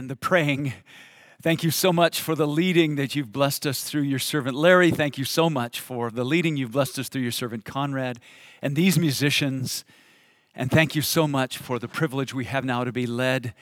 [0.00, 0.72] and the praying.
[1.42, 4.90] Thank you so much for the leading that you've blessed us through your servant Larry.
[4.90, 8.18] Thank you so much for the leading you've blessed us through your servant Conrad
[8.62, 9.84] and these musicians.
[10.54, 13.52] And thank you so much for the privilege we have now to be led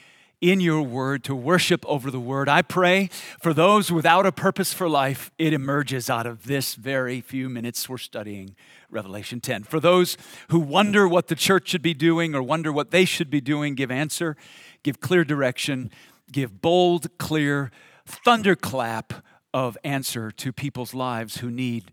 [0.40, 2.48] in your word, to worship over the word.
[2.48, 3.10] I pray
[3.40, 7.88] for those without a purpose for life, it emerges out of this very few minutes
[7.88, 8.54] we're studying
[8.90, 9.64] Revelation 10.
[9.64, 10.16] For those
[10.50, 13.74] who wonder what the church should be doing or wonder what they should be doing,
[13.74, 14.36] give answer,
[14.84, 15.90] give clear direction,
[16.32, 17.70] give bold, clear,
[18.06, 19.12] thunderclap
[19.52, 21.92] of answer to people's lives who need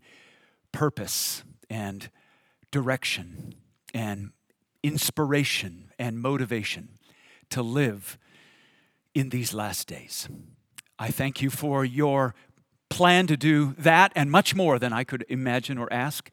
[0.72, 2.10] purpose and
[2.70, 3.54] direction
[3.94, 4.30] and
[4.82, 6.90] inspiration and motivation
[7.50, 8.18] to live
[9.14, 10.28] in these last days.
[10.98, 12.34] I thank you for your
[12.88, 16.30] plan to do that and much more than I could imagine or ask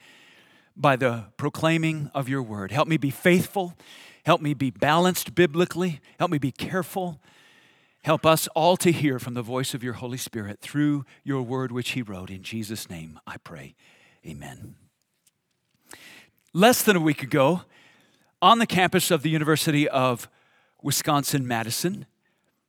[0.76, 2.71] by the proclaiming of your word.
[2.71, 3.73] Help me be faithful.
[4.26, 5.99] Help me be balanced biblically.
[6.20, 7.20] Help me be careful.
[8.03, 11.71] Help us all to hear from the voice of your Holy Spirit through your word
[11.71, 12.29] which he wrote.
[12.29, 13.76] In Jesus' name I pray.
[14.26, 14.76] Amen.
[16.51, 17.62] Less than a week ago,
[18.41, 20.27] on the campus of the University of
[20.81, 22.05] Wisconsin Madison,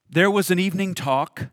[0.09, 1.47] there was an evening talk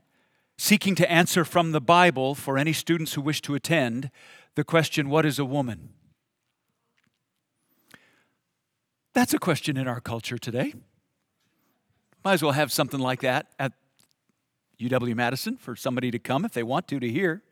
[0.56, 4.12] seeking to answer from the Bible for any students who wish to attend
[4.54, 5.88] the question, What is a woman?
[9.12, 10.72] That's a question in our culture today.
[12.24, 13.72] Might as well have something like that at
[14.80, 17.42] UW Madison for somebody to come if they want to to hear.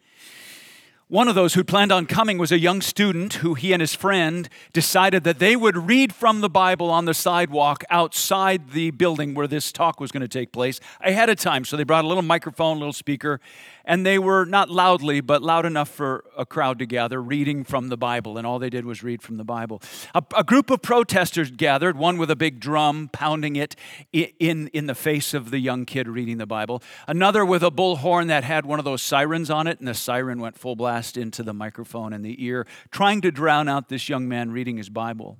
[1.09, 3.97] One of those who planned on coming was a young student who he and his
[3.97, 9.35] friend decided that they would read from the Bible on the sidewalk outside the building
[9.35, 11.65] where this talk was going to take place ahead of time.
[11.65, 13.41] So they brought a little microphone, a little speaker,
[13.91, 17.89] and they were not loudly, but loud enough for a crowd to gather, reading from
[17.89, 18.39] the Bible.
[18.39, 19.83] And all they did was read from the Bible.
[20.15, 23.75] A, a group of protesters gathered, one with a big drum pounding it
[24.13, 28.29] in, in the face of the young kid reading the Bible, another with a bullhorn
[28.29, 31.43] that had one of those sirens on it, and the siren went full blast into
[31.43, 35.37] the microphone and the ear, trying to drown out this young man reading his Bible.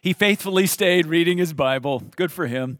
[0.00, 2.02] He faithfully stayed reading his Bible.
[2.16, 2.78] Good for him.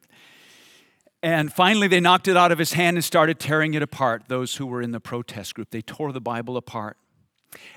[1.24, 4.24] And finally, they knocked it out of his hand and started tearing it apart.
[4.28, 6.98] Those who were in the protest group, they tore the Bible apart.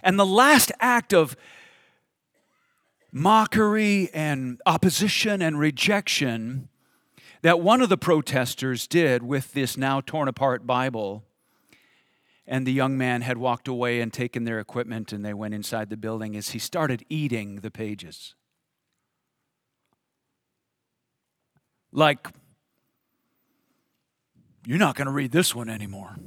[0.03, 1.37] And the last act of
[3.09, 6.67] mockery and opposition and rejection
[7.41, 11.23] that one of the protesters did with this now torn apart Bible.
[12.45, 15.89] And the young man had walked away and taken their equipment and they went inside
[15.89, 18.35] the building as he started eating the pages.
[21.93, 22.27] Like
[24.67, 26.17] you're not going to read this one anymore.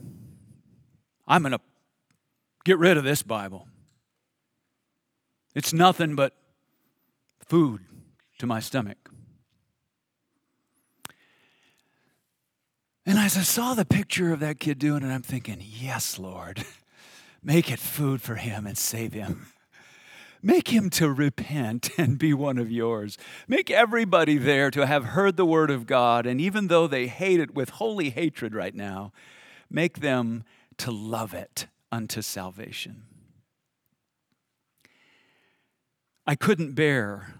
[1.29, 1.61] I'm going to
[2.65, 3.69] get rid of this Bible.
[5.55, 6.33] It's nothing but
[7.47, 7.83] food
[8.39, 9.11] to my stomach.
[13.05, 16.65] And as I saw the picture of that kid doing it, I'm thinking, yes, Lord,
[17.43, 19.49] make it food for him and save him.
[20.43, 23.19] Make him to repent and be one of yours.
[23.47, 27.41] Make everybody there to have heard the word of God, and even though they hate
[27.41, 29.13] it with holy hatred right now,
[29.71, 30.45] make them
[30.79, 33.05] to love it unto salvation.
[36.27, 37.35] I couldn't bear,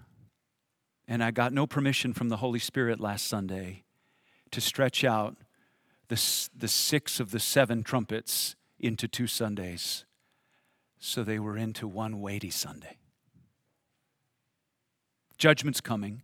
[1.07, 3.83] and I got no permission from the Holy Spirit last Sunday
[4.51, 5.37] to stretch out
[6.09, 6.21] the,
[6.55, 10.05] the six of the seven trumpets into two Sundays
[11.01, 12.97] so they were into one weighty Sunday.
[15.37, 16.21] Judgment's coming.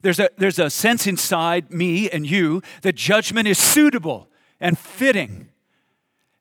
[0.00, 4.28] There's a, there's a sense inside me and you that judgment is suitable
[4.58, 5.50] and fitting.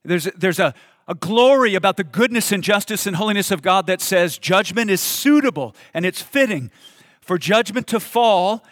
[0.05, 0.73] There's, there's a,
[1.05, 5.01] a glory about the goodness and justice and holiness of God that says judgment is
[5.01, 6.71] suitable and it's fitting.
[7.19, 8.63] For judgment to fall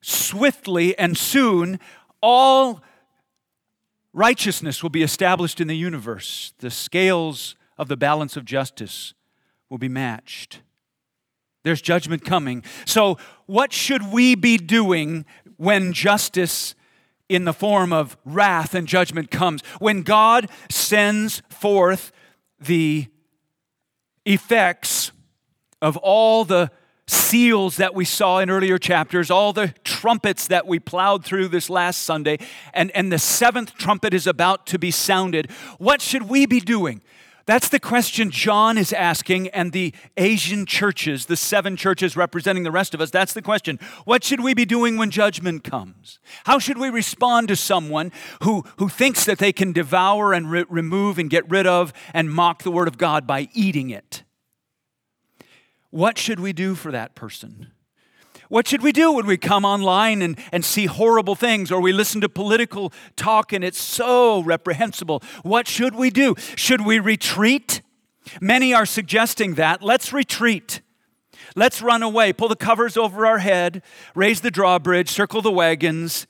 [0.00, 1.80] swiftly and soon,
[2.22, 2.80] all
[4.16, 6.54] Righteousness will be established in the universe.
[6.60, 9.12] The scales of the balance of justice
[9.68, 10.62] will be matched.
[11.64, 12.64] There's judgment coming.
[12.86, 15.26] So, what should we be doing
[15.58, 16.74] when justice
[17.28, 19.60] in the form of wrath and judgment comes?
[19.80, 22.10] When God sends forth
[22.58, 23.08] the
[24.24, 25.12] effects
[25.82, 26.70] of all the
[27.08, 31.70] seals that we saw in earlier chapters, all the trumpets that we plowed through this
[31.70, 32.38] last Sunday,
[32.74, 35.50] and, and the seventh trumpet is about to be sounded.
[35.78, 37.02] What should we be doing?
[37.46, 42.72] That's the question John is asking, and the Asian churches, the seven churches representing the
[42.72, 43.78] rest of us, that's the question.
[44.04, 46.18] What should we be doing when judgment comes?
[46.44, 48.10] How should we respond to someone
[48.42, 52.28] who, who thinks that they can devour and re- remove and get rid of and
[52.28, 54.24] mock the Word of God by eating it?
[55.90, 57.72] What should we do for that person?
[58.48, 61.92] What should we do when we come online and, and see horrible things or we
[61.92, 65.22] listen to political talk and it's so reprehensible?
[65.42, 66.36] What should we do?
[66.54, 67.82] Should we retreat?
[68.40, 69.82] Many are suggesting that.
[69.82, 70.80] Let's retreat.
[71.56, 72.32] Let's run away.
[72.32, 73.82] Pull the covers over our head,
[74.14, 76.26] raise the drawbridge, circle the wagons.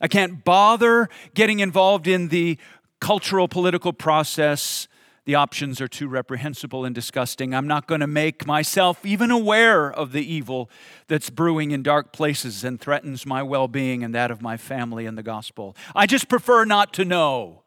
[0.00, 2.58] I can't bother getting involved in the
[3.00, 4.88] cultural political process
[5.26, 7.52] the options are too reprehensible and disgusting.
[7.52, 10.70] I'm not going to make myself even aware of the evil
[11.08, 15.04] that's brewing in dark places and threatens my well being and that of my family
[15.04, 15.76] and the gospel.
[15.94, 17.64] I just prefer not to know.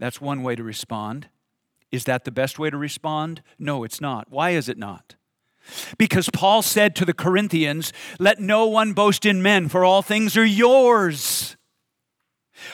[0.00, 1.28] That's one way to respond.
[1.92, 3.42] Is that the best way to respond?
[3.58, 4.30] No, it's not.
[4.30, 5.14] Why is it not?
[5.98, 10.36] Because Paul said to the Corinthians, Let no one boast in men, for all things
[10.36, 11.56] are yours.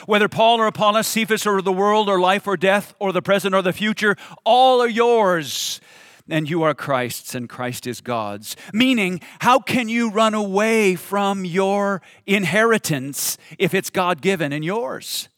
[0.05, 3.55] Whether Paul or Apollos, Cephas or the world or life or death or the present
[3.55, 5.79] or the future, all are yours.
[6.27, 8.55] And you are Christ's, and Christ is God's.
[8.73, 15.29] Meaning, how can you run away from your inheritance if it's God given and yours?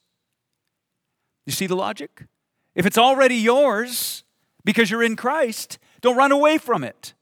[1.45, 2.25] You see the logic?
[2.73, 4.23] If it's already yours
[4.63, 7.13] because you're in Christ, don't run away from it.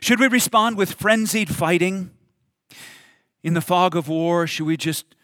[0.00, 2.10] Should we respond with frenzied fighting?
[3.42, 5.14] In the fog of war, should we just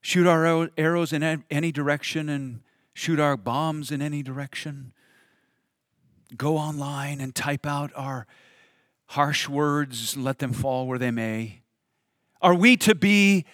[0.00, 2.60] shoot our arrows in any direction and
[2.92, 4.92] shoot our bombs in any direction?
[6.36, 8.26] Go online and type out our
[9.08, 11.62] harsh words let them fall where they may?
[12.40, 13.44] Are we to be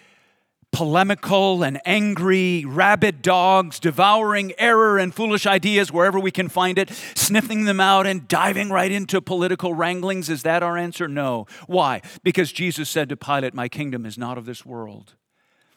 [0.71, 6.89] polemical and angry, rabid dogs, devouring error and foolish ideas wherever we can find it,
[7.15, 10.29] sniffing them out and diving right into political wranglings?
[10.29, 11.07] Is that our answer?
[11.07, 11.45] No.
[11.67, 12.01] Why?
[12.23, 15.15] Because Jesus said to Pilate, My kingdom is not of this world.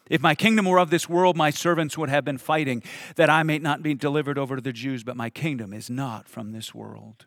[0.09, 2.83] If my kingdom were of this world, my servants would have been fighting
[3.15, 6.29] that I may not be delivered over to the Jews, but my kingdom is not
[6.29, 7.25] from this world.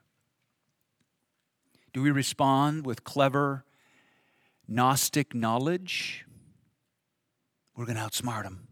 [1.92, 3.64] Do we respond with clever
[4.68, 6.24] Gnostic knowledge?
[7.78, 8.66] We're going to outsmart them.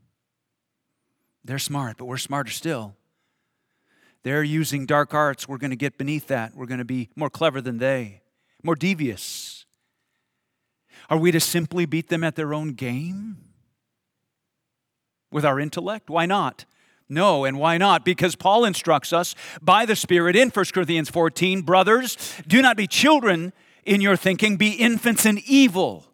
[1.44, 2.96] They're smart, but we're smarter still.
[4.24, 5.48] They're using dark arts.
[5.48, 6.56] We're going to get beneath that.
[6.56, 8.22] We're going to be more clever than they,
[8.64, 9.64] more devious.
[11.08, 13.36] Are we to simply beat them at their own game?
[15.30, 16.10] With our intellect?
[16.10, 16.64] Why not?
[17.08, 18.04] No, and why not?
[18.04, 22.88] Because Paul instructs us by the Spirit in 1 Corinthians 14 Brothers, do not be
[22.88, 23.52] children
[23.84, 26.06] in your thinking, be infants in evil,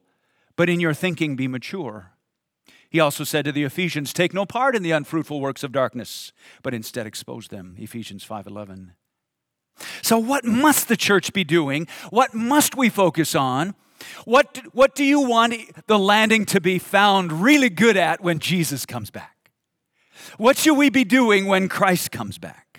[0.57, 2.12] but in your thinking be mature.
[2.93, 6.31] He also said to the Ephesians, "Take no part in the unfruitful works of darkness,
[6.63, 8.93] but instead expose them." Ephesians 5:11.
[10.03, 11.89] So what must the church be doing?
[12.11, 13.75] What must we focus on?
[14.27, 15.55] What what do you want
[15.87, 19.51] the landing to be found really good at when Jesus comes back?
[20.37, 22.72] What should we be doing when Christ comes back?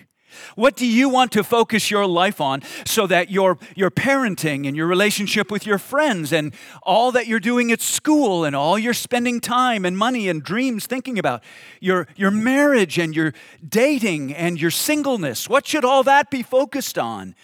[0.54, 4.76] What do you want to focus your life on so that your, your parenting and
[4.76, 8.94] your relationship with your friends and all that you're doing at school and all you're
[8.94, 11.42] spending time and money and dreams thinking about,
[11.80, 13.32] your, your marriage and your
[13.66, 17.34] dating and your singleness, what should all that be focused on?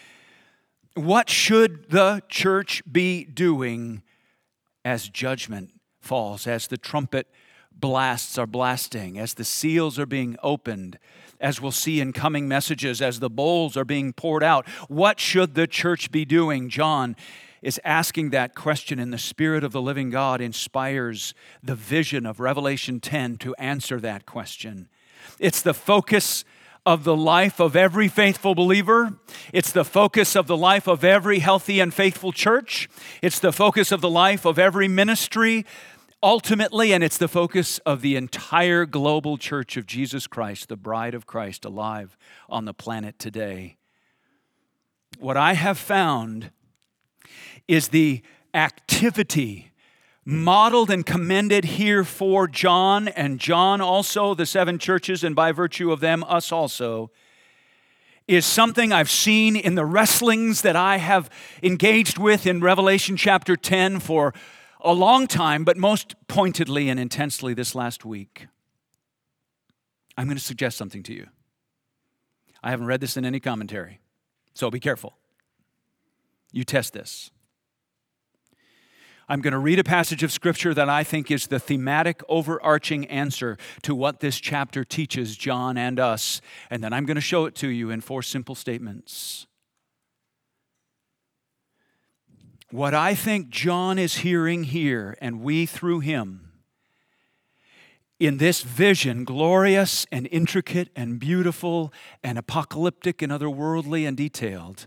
[0.94, 4.02] What should the church be doing
[4.84, 5.70] as judgment
[6.00, 7.28] falls, as the trumpet
[7.72, 10.98] blasts are blasting, as the seals are being opened?
[11.40, 14.68] As we'll see in coming messages, as the bowls are being poured out.
[14.88, 16.68] What should the church be doing?
[16.68, 17.16] John
[17.62, 22.40] is asking that question, and the Spirit of the living God inspires the vision of
[22.40, 24.88] Revelation 10 to answer that question.
[25.38, 26.44] It's the focus
[26.86, 29.18] of the life of every faithful believer.
[29.52, 32.88] It's the focus of the life of every healthy and faithful church.
[33.20, 35.66] It's the focus of the life of every ministry
[36.22, 41.14] ultimately, and it's the focus of the entire global church of Jesus Christ, the bride
[41.14, 42.16] of Christ, alive
[42.48, 43.76] on the planet today.
[45.18, 46.50] What I have found
[47.66, 48.22] is the
[48.54, 49.72] activity
[50.24, 55.90] modeled and commended here for John, and John also, the seven churches, and by virtue
[55.90, 57.10] of them, us also,
[58.28, 61.30] is something I've seen in the wrestlings that I have
[61.62, 64.32] engaged with in Revelation chapter 10 for
[64.82, 68.46] a long time, but most pointedly and intensely this last week,
[70.16, 71.26] I'm going to suggest something to you.
[72.62, 74.00] I haven't read this in any commentary,
[74.54, 75.16] so be careful.
[76.52, 77.30] You test this.
[79.28, 83.06] I'm going to read a passage of scripture that I think is the thematic, overarching
[83.06, 87.44] answer to what this chapter teaches John and us, and then I'm going to show
[87.44, 89.46] it to you in four simple statements.
[92.70, 96.52] What I think John is hearing here, and we through him,
[98.20, 104.86] in this vision, glorious and intricate and beautiful and apocalyptic and otherworldly and detailed,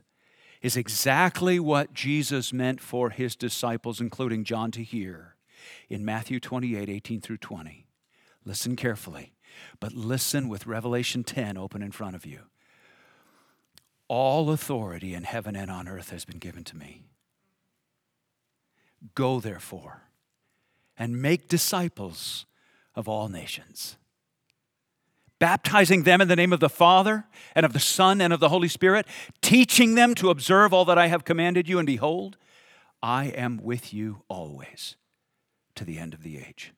[0.61, 5.35] is exactly what Jesus meant for his disciples, including John, to hear
[5.89, 7.85] in Matthew 28 18 through 20.
[8.45, 9.33] Listen carefully,
[9.81, 12.39] but listen with Revelation 10 open in front of you.
[14.07, 17.03] All authority in heaven and on earth has been given to me.
[19.15, 20.03] Go, therefore,
[20.97, 22.45] and make disciples
[22.95, 23.97] of all nations
[25.43, 28.47] baptizing them in the name of the Father and of the Son and of the
[28.47, 29.05] Holy Spirit,
[29.41, 32.37] teaching them to observe all that I have commanded you, and behold,
[33.01, 34.95] I am with you always
[35.75, 36.71] to the end of the age.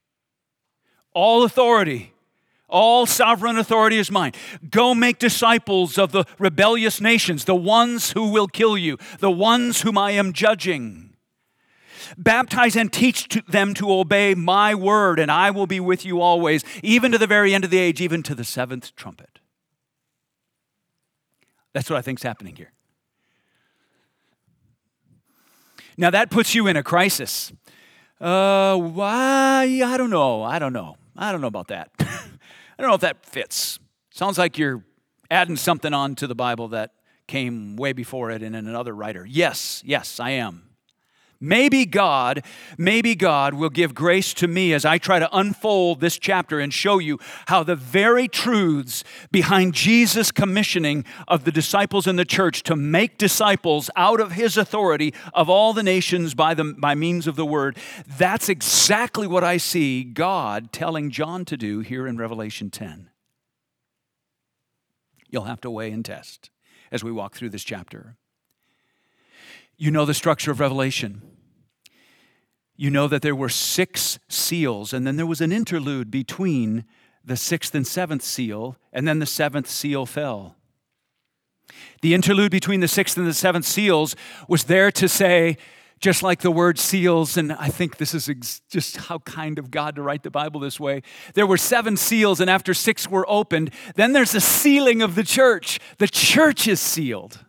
[1.14, 2.16] All authority,
[2.68, 4.32] all sovereign authority is mine.
[4.68, 9.82] Go make disciples of the rebellious nations, the ones who will kill you, the ones
[9.82, 11.05] whom I am judging.
[12.18, 16.22] Baptize and teach to them to obey my word, and I will be with you
[16.22, 19.40] always, even to the very end of the age, even to the seventh trumpet.
[21.74, 22.72] That's what I think is happening here.
[25.98, 27.52] Now that puts you in a crisis.
[28.20, 29.82] Uh, why?
[29.86, 30.44] I don't know.
[30.44, 30.98] I don't know.
[31.18, 31.92] I don't know about that.
[32.00, 33.80] I don't know if that fits.
[34.10, 34.84] Sounds like you're
[35.30, 36.92] adding something on to the Bible that
[37.28, 39.26] came way before it in another writer.
[39.26, 40.70] Yes, yes, I am.
[41.40, 42.44] Maybe God,
[42.78, 46.74] maybe God will give grace to me as I try to unfold this chapter and
[46.74, 52.64] show you how the very truths behind Jesus' commissioning of the disciples in the church
[52.64, 57.28] to make disciples out of his authority of all the nations by, the, by means
[57.28, 57.78] of the word,
[58.08, 63.10] that's exactly what I see God telling John to do here in Revelation 10.
[65.30, 66.50] You'll have to weigh and test
[66.92, 68.16] as we walk through this chapter.
[69.78, 71.22] You know the structure of Revelation
[72.78, 76.86] you know that there were six seals, and then there was an interlude between
[77.24, 80.56] the sixth and seventh seal, and then the seventh seal fell.
[82.02, 84.16] The interlude between the sixth and the seventh seals
[84.48, 85.58] was there to say,
[86.00, 89.72] just like the word seals, and I think this is ex- just how kind of
[89.72, 91.02] God to write the Bible this way.
[91.34, 95.24] There were seven seals, and after six were opened, then there's a sealing of the
[95.24, 95.80] church.
[95.98, 97.45] The church is sealed.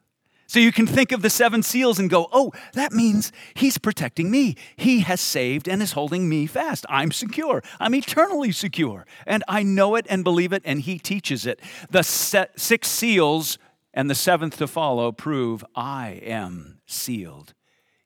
[0.47, 4.31] So you can think of the seven seals and go, oh, that means he's protecting
[4.31, 4.57] me.
[4.77, 6.87] He has saved and is holding me fast.
[6.89, 7.63] I'm secure.
[7.81, 9.07] I'm eternally secure.
[9.27, 11.61] And I know it and believe it, and he teaches it.
[11.91, 13.59] The six seals
[13.93, 17.55] and the seventh to follow prove I am sealed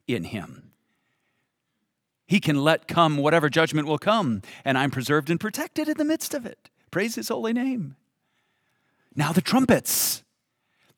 [0.06, 0.72] in him.
[2.26, 6.04] He can let come whatever judgment will come, and I'm preserved and protected in the
[6.04, 6.70] midst of it.
[6.90, 7.96] Praise his holy name.
[9.14, 10.22] Now the trumpets.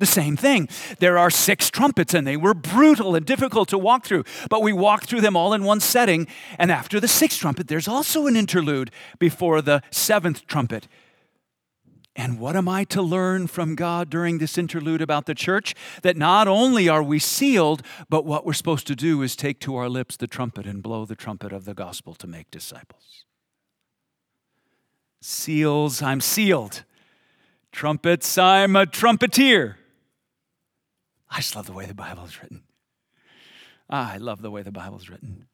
[0.03, 0.69] The same thing.
[0.99, 4.73] There are six trumpets, and they were brutal and difficult to walk through, but we
[4.73, 6.27] walked through them all in one setting.
[6.59, 8.91] And after the sixth trumpet, there's also an interlude
[9.21, 10.89] before the seventh trumpet.
[12.17, 15.73] And what am I to learn from God during this interlude about the church?
[16.03, 19.77] That not only are we sealed, but what we're supposed to do is take to
[19.77, 23.25] our lips the trumpet and blow the trumpet of the gospel to make disciples.
[25.21, 26.83] Seals, I'm sealed.
[27.71, 29.77] Trumpets, I'm a trumpeter.
[31.33, 32.63] I just love the way the Bible is written.
[33.89, 35.47] Ah, I love the way the Bible is written.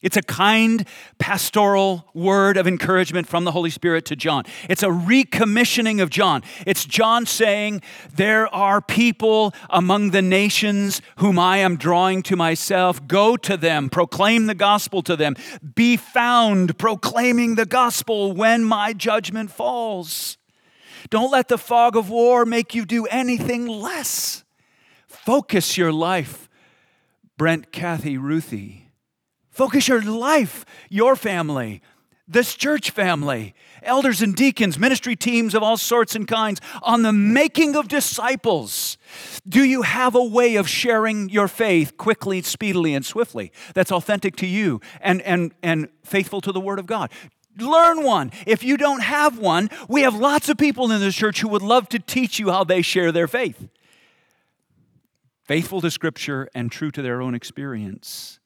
[0.00, 0.86] It's a kind
[1.18, 4.44] pastoral word of encouragement from the Holy Spirit to John.
[4.68, 6.42] It's a recommissioning of John.
[6.66, 7.82] It's John saying,
[8.14, 13.06] There are people among the nations whom I am drawing to myself.
[13.06, 15.34] Go to them, proclaim the gospel to them.
[15.74, 20.38] Be found proclaiming the gospel when my judgment falls.
[21.10, 24.44] Don't let the fog of war make you do anything less.
[25.26, 26.48] Focus your life,
[27.36, 28.92] Brent, Kathy, Ruthie.
[29.50, 31.82] Focus your life, your family,
[32.28, 33.52] this church family,
[33.82, 38.98] elders and deacons, ministry teams of all sorts and kinds, on the making of disciples.
[39.48, 44.36] Do you have a way of sharing your faith quickly, speedily, and swiftly that's authentic
[44.36, 47.10] to you and, and, and faithful to the Word of God?
[47.58, 48.30] Learn one.
[48.46, 51.62] If you don't have one, we have lots of people in this church who would
[51.62, 53.68] love to teach you how they share their faith
[55.46, 58.40] faithful to Scripture and true to their own experience.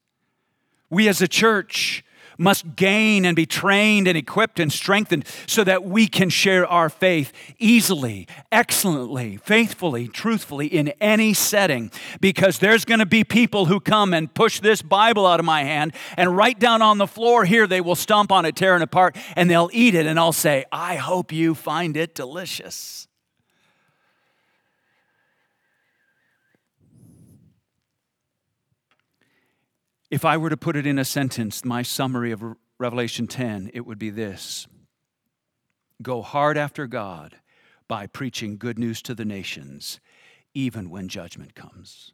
[0.90, 2.04] We as a church
[2.40, 6.88] must gain and be trained and equipped and strengthened so that we can share our
[6.88, 11.90] faith easily, excellently, faithfully, truthfully in any setting.
[12.20, 15.64] Because there's going to be people who come and push this Bible out of my
[15.64, 18.82] hand, and right down on the floor here, they will stomp on it, tear it
[18.82, 23.06] apart, and they'll eat it, and I'll say, I hope you find it delicious.
[30.10, 32.42] If I were to put it in a sentence, my summary of
[32.78, 34.66] Revelation 10, it would be this
[36.02, 37.36] Go hard after God
[37.86, 40.00] by preaching good news to the nations,
[40.52, 42.12] even when judgment comes.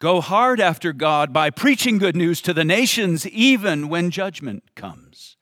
[0.00, 5.36] Go hard after God by preaching good news to the nations, even when judgment comes.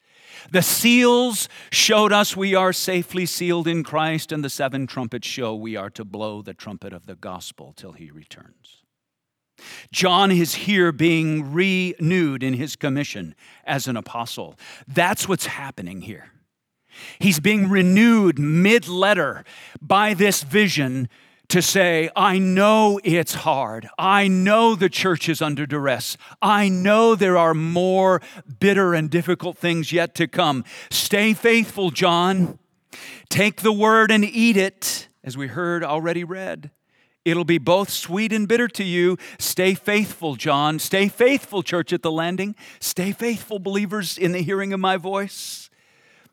[0.51, 5.55] The seals showed us we are safely sealed in Christ, and the seven trumpets show
[5.55, 8.86] we are to blow the trumpet of the gospel till he returns.
[9.93, 13.35] John is here being renewed in his commission
[13.65, 14.57] as an apostle.
[14.87, 16.33] That's what's happening here.
[17.19, 19.45] He's being renewed mid letter
[19.81, 21.09] by this vision
[21.49, 23.89] to say, I know it's hard.
[23.99, 26.17] I know the church is under duress.
[26.43, 28.21] I know there are more
[28.59, 30.65] bitter and difficult things yet to come.
[30.91, 32.59] Stay faithful, John.
[33.29, 36.71] Take the word and eat it, as we heard already read.
[37.27, 39.19] It'll be both sweet and bitter to you.
[39.41, 40.79] Stay faithful, John.
[40.79, 42.55] Stay faithful, church at the landing.
[42.79, 45.69] Stay faithful, believers in the hearing of my voice.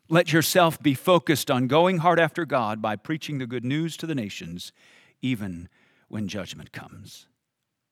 [0.08, 4.06] Let yourself be focused on going hard after God by preaching the good news to
[4.06, 4.72] the nations
[5.20, 5.68] even
[6.06, 7.26] when judgment comes.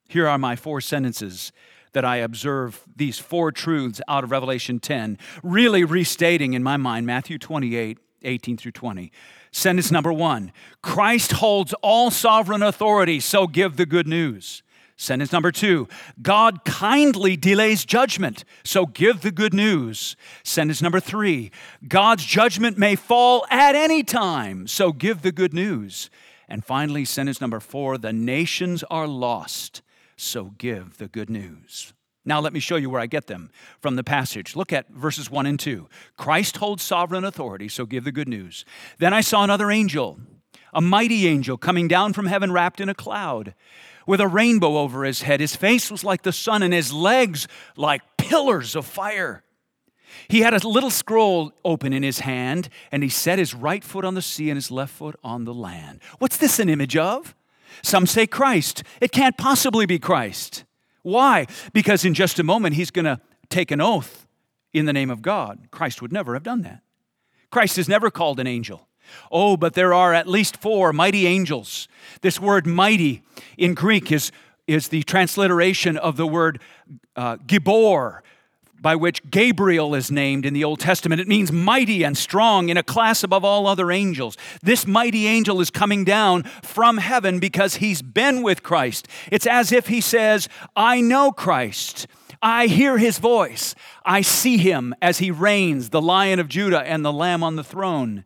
[0.09, 1.51] Here are my four sentences
[1.95, 7.05] that I observe these four truths out of Revelation 10, really restating in my mind
[7.05, 9.13] Matthew 28 18 through 20.
[9.51, 10.53] Sentence number one
[10.83, 14.63] Christ holds all sovereign authority, so give the good news.
[14.97, 15.89] Sentence number two
[16.21, 20.17] God kindly delays judgment, so give the good news.
[20.45, 21.51] Sentence number three
[21.89, 26.09] God's judgment may fall at any time, so give the good news.
[26.49, 29.83] And finally, sentence number four the nations are lost,
[30.17, 31.93] so give the good news.
[32.25, 33.51] Now, let me show you where I get them
[33.81, 34.55] from the passage.
[34.55, 35.89] Look at verses 1 and 2.
[36.17, 38.65] Christ holds sovereign authority, so give the good news.
[38.99, 40.21] Then I saw another angel,
[40.73, 43.55] a mighty angel, coming down from heaven wrapped in a cloud,
[44.07, 45.41] with a rainbow over his head.
[45.41, 49.43] His face was like the sun, and his legs like pillars of fire.
[50.29, 54.05] He had a little scroll open in his hand, and he set his right foot
[54.05, 56.01] on the sea and his left foot on the land.
[56.19, 57.35] What's this an image of?
[57.83, 58.83] Some say Christ.
[59.01, 60.65] It can't possibly be Christ.
[61.03, 61.47] Why?
[61.73, 64.27] Because in just a moment he's going to take an oath
[64.73, 65.69] in the name of God.
[65.71, 66.83] Christ would never have done that.
[67.51, 68.89] Christ is never called an angel.
[69.31, 71.89] Oh, but there are at least four mighty angels.
[72.23, 73.23] This word mighty
[73.59, 74.33] in Greek is,
[74.67, 76.61] is the transliteration of the word
[77.17, 78.21] uh, gibor,
[78.83, 81.21] by which Gabriel is named in the Old Testament.
[81.21, 84.37] It means mighty and strong in a class above all other angels.
[84.63, 89.07] This mighty angel is coming down from heaven because he's been with Christ.
[89.31, 92.09] It's as if he says, I know Christ.
[92.43, 93.77] I hear his voice.
[94.05, 97.65] I see him as he reigns, the lion of Judah and the lamb on the
[97.65, 98.25] throne.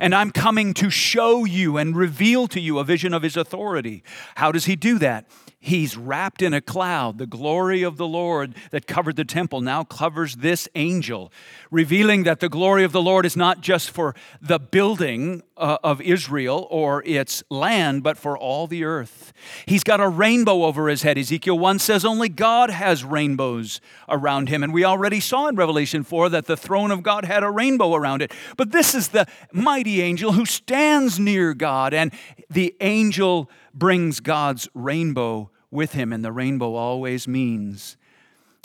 [0.00, 4.02] And I'm coming to show you and reveal to you a vision of his authority.
[4.34, 5.26] How does he do that?
[5.64, 7.16] He's wrapped in a cloud.
[7.16, 11.32] The glory of the Lord that covered the temple now covers this angel,
[11.70, 16.02] revealing that the glory of the Lord is not just for the building uh, of
[16.02, 19.32] Israel or its land, but for all the earth.
[19.64, 21.16] He's got a rainbow over his head.
[21.16, 24.62] Ezekiel 1 says only God has rainbows around him.
[24.62, 27.94] And we already saw in Revelation 4 that the throne of God had a rainbow
[27.94, 28.32] around it.
[28.58, 32.12] But this is the mighty angel who stands near God, and
[32.50, 37.96] the angel brings God's rainbow with him, and the rainbow always means,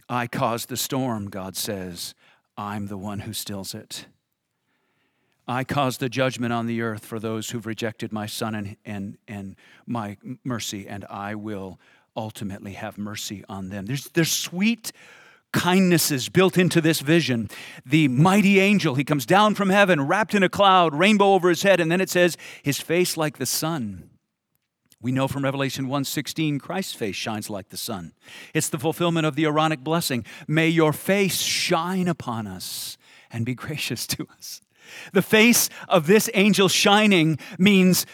[0.08, 2.13] I caused the storm, God says.
[2.56, 4.06] I'm the one who stills it.
[5.48, 9.17] I caused the judgment on the earth for those who've rejected my son and, and,
[9.28, 9.56] and
[9.88, 11.80] my mercy, and I will
[12.15, 13.88] ultimately have mercy on them.
[13.88, 14.91] There's, there's sweet
[15.52, 17.50] kindnesses built into this vision.
[17.86, 21.63] The mighty angel, he comes down from heaven, wrapped in a cloud, rainbow over his
[21.63, 24.10] head, and then it says, his face like the sun.
[25.01, 28.13] We know from Revelation 1:16 Christ's face shines like the sun.
[28.53, 30.25] It's the fulfillment of the Aaronic blessing.
[30.47, 32.97] May your face shine upon us
[33.31, 34.62] and be gracious to us.
[35.13, 38.05] The face of this angel shining means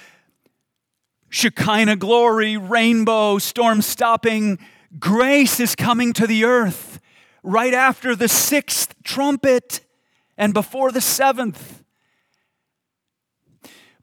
[1.29, 4.59] Shekinah glory, rainbow, storm stopping.
[4.99, 6.99] Grace is coming to the earth
[7.41, 9.81] right after the sixth trumpet
[10.37, 11.83] and before the seventh.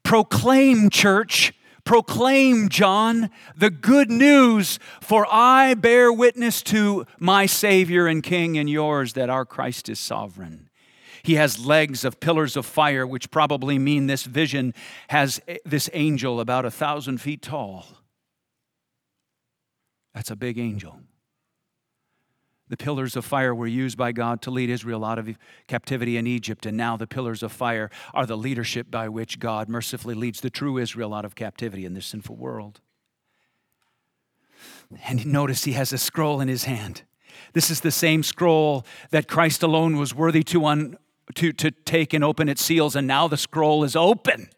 [0.02, 8.22] Proclaim, church, Proclaim, John, the good news, for I bear witness to my Savior and
[8.22, 10.70] King and yours that our Christ is sovereign.
[11.24, 14.74] He has legs of pillars of fire, which probably mean this vision
[15.08, 17.86] has this angel about a thousand feet tall.
[20.14, 21.00] That's a big angel.
[22.72, 25.28] The pillars of fire were used by God to lead Israel out of
[25.68, 29.68] captivity in Egypt, and now the pillars of fire are the leadership by which God
[29.68, 32.80] mercifully leads the true Israel out of captivity in this sinful world.
[35.04, 37.02] And notice he has a scroll in his hand.
[37.52, 40.96] This is the same scroll that Christ alone was worthy to, un,
[41.34, 44.48] to, to take and open its seals, and now the scroll is open.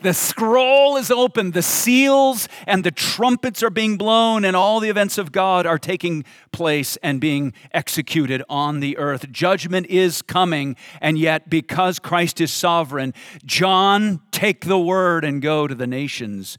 [0.00, 4.88] The scroll is open, the seals and the trumpets are being blown, and all the
[4.88, 9.30] events of God are taking place and being executed on the earth.
[9.30, 15.66] Judgment is coming, and yet, because Christ is sovereign, John, take the word and go
[15.66, 16.58] to the nations.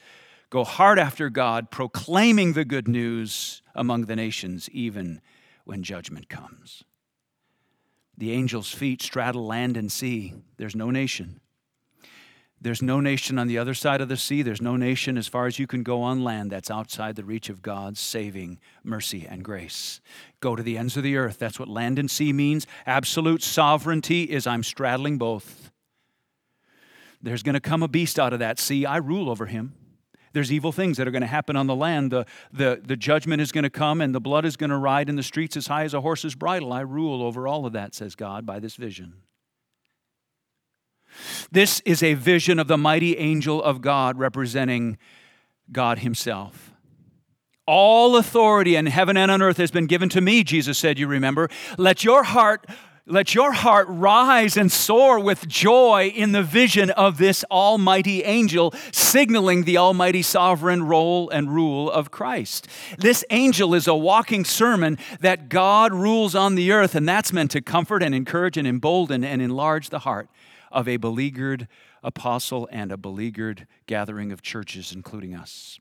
[0.50, 5.22] Go hard after God, proclaiming the good news among the nations, even
[5.66, 6.84] when judgment comes.
[8.18, 10.34] The angel's feet straddle land and sea.
[10.58, 11.42] There's no nation
[12.66, 14.42] there's no nation on the other side of the sea.
[14.42, 17.48] There's no nation as far as you can go on land that's outside the reach
[17.48, 20.02] of God's saving mercy and grace.
[20.40, 21.38] Go to the ends of the earth.
[21.38, 22.66] That's what land and sea means.
[22.88, 25.70] Absolute sovereignty is I'm straddling both.
[27.22, 28.84] There's going to come a beast out of that sea.
[28.84, 29.76] I rule over him.
[30.34, 32.12] There's evil things that are going to happen on the land.
[32.12, 35.08] The, the, the judgment is going to come, and the blood is going to ride
[35.08, 36.74] in the streets as high as a horse's bridle.
[36.74, 39.14] I rule over all of that, says God, by this vision.
[41.52, 44.98] This is a vision of the mighty angel of God representing
[45.72, 46.72] God Himself.
[47.68, 51.08] All authority in heaven and on earth has been given to me, Jesus said, you
[51.08, 51.50] remember.
[51.78, 52.68] Let your heart
[53.08, 58.74] let your heart rise and soar with joy in the vision of this almighty angel,
[58.92, 62.68] signaling the almighty sovereign role and rule of Christ.
[62.98, 67.52] This angel is a walking sermon that God rules on the earth, and that's meant
[67.52, 70.28] to comfort and encourage and embolden and enlarge the heart
[70.76, 71.68] of a beleaguered
[72.04, 75.80] apostle and a beleaguered gathering of churches, including us.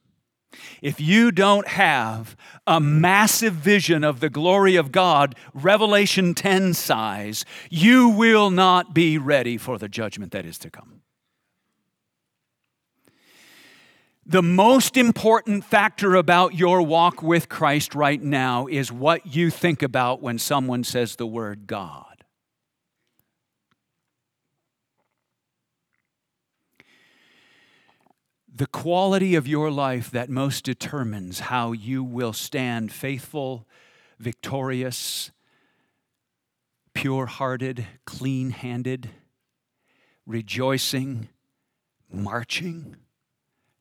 [0.81, 7.45] If you don't have a massive vision of the glory of God, Revelation 10 size,
[7.71, 11.03] you will not be ready for the judgment that is to come.
[14.27, 19.83] The most important factor about your walk with Christ right now is what you think
[19.83, 22.14] about when someone says the word God.
[28.57, 33.67] The quality of your life that most determines how you will stand faithful,
[34.21, 35.33] victorious,
[36.95, 39.11] pure hearted, clean handed,
[40.25, 41.29] rejoicing,
[42.13, 42.95] marching,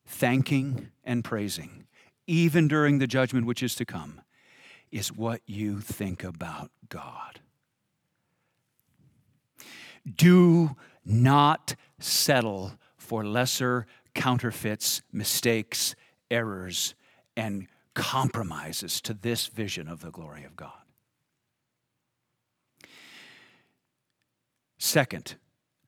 [0.06, 1.86] thanking, and praising,
[2.26, 4.20] even during the judgment which is to come,
[4.90, 7.38] is what you think about God.
[10.16, 15.94] Do not settle for lesser counterfeits, mistakes,
[16.30, 16.94] errors,
[17.36, 20.72] and compromises to this vision of the glory of God.
[24.78, 25.36] Second,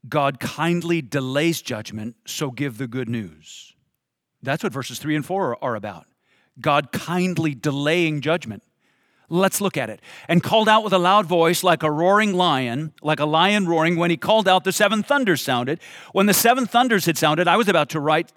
[0.09, 3.75] God kindly delays judgment, so give the good news.
[4.43, 6.07] That's what verses 3 and 4 are about.
[6.61, 8.63] God kindly delaying judgment.
[9.29, 10.01] Let's look at it.
[10.29, 13.97] And called out with a loud voice, like a roaring lion, like a lion roaring,
[13.97, 15.81] when he called out, the seven thunders sounded.
[16.13, 18.33] When the seven thunders had sounded, I was about to write,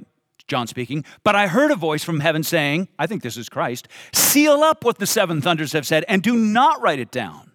[0.48, 3.88] John speaking, but I heard a voice from heaven saying, I think this is Christ,
[4.12, 7.52] seal up what the seven thunders have said and do not write it down.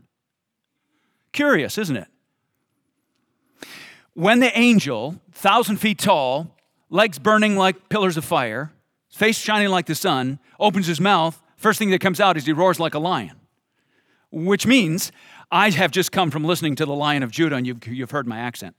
[1.33, 2.07] Curious, isn't it?
[4.15, 6.57] When the angel, thousand feet tall,
[6.89, 8.73] legs burning like pillars of fire,
[9.11, 12.53] face shining like the sun, opens his mouth, First thing that comes out is he
[12.53, 13.41] roars like a lion,
[14.31, 15.11] which means
[15.51, 18.27] I have just come from listening to the Lion of Judah, and you've, you've heard
[18.27, 18.77] my accent.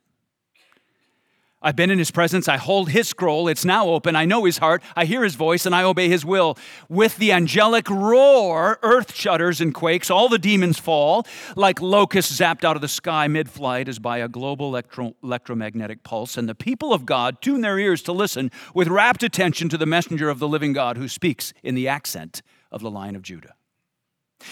[1.64, 2.48] I've been in his presence.
[2.48, 3.48] I hold his scroll.
[3.48, 4.16] It's now open.
[4.16, 4.84] I know his heart.
[4.96, 6.60] I hear his voice and I obey his will.
[6.88, 10.12] With the angelic roar, earth shudders and quakes.
[10.12, 14.20] All the demons fall like locusts zapped out of the sky mid flight as by
[14.20, 16.38] a global electro- electromagnetic pulse.
[16.38, 19.88] And the people of God tune their ears to listen with rapt attention to the
[19.88, 22.44] messenger of the living God who speaks in the accent
[22.76, 23.56] of the Lion of Judah.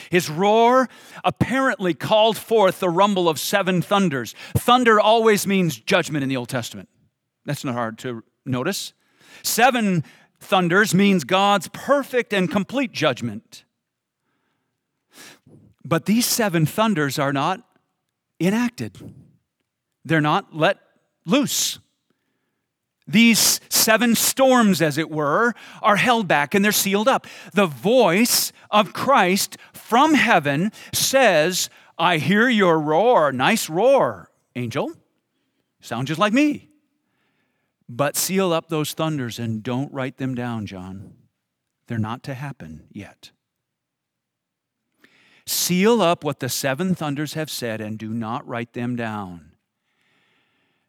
[0.09, 0.87] His roar
[1.23, 4.33] apparently called forth the rumble of seven thunders.
[4.55, 6.89] Thunder always means judgment in the Old Testament.
[7.45, 8.93] That's not hard to notice.
[9.43, 10.03] Seven
[10.39, 13.65] thunders means God's perfect and complete judgment.
[15.83, 17.61] But these seven thunders are not
[18.39, 18.97] enacted,
[20.05, 20.79] they're not let
[21.25, 21.79] loose.
[23.07, 27.27] These seven storms, as it were, are held back and they're sealed up.
[27.53, 33.31] The voice of Christ from heaven says, I hear your roar.
[33.31, 34.93] Nice roar, angel.
[35.81, 36.69] Sound just like me.
[37.89, 41.13] But seal up those thunders and don't write them down, John.
[41.87, 43.31] They're not to happen yet.
[45.45, 49.51] Seal up what the seven thunders have said and do not write them down.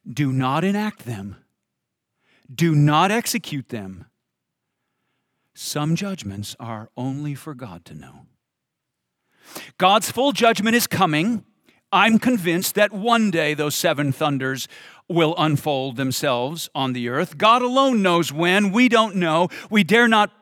[0.08, 1.43] Do not enact them
[2.54, 4.06] do not execute them.
[5.54, 8.26] Some judgments are only for God to know.
[9.78, 11.44] God's full judgment is coming.
[11.92, 14.66] I'm convinced that one day those seven thunders
[15.08, 17.38] will unfold themselves on the earth.
[17.38, 18.72] God alone knows when.
[18.72, 19.48] We don't know.
[19.70, 20.32] We dare not